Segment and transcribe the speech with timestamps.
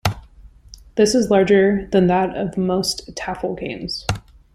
[0.95, 4.03] This is larger than that of most "tafl" games.